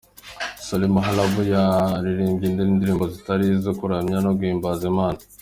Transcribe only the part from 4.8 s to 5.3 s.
Imana.